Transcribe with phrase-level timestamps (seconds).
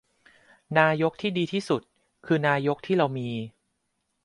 [0.79, 1.81] นายกที่ดีที่สุด
[2.25, 3.29] คือนายกที่เรามี